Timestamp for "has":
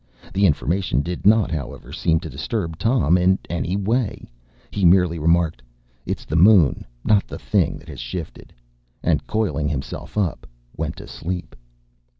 7.87-7.99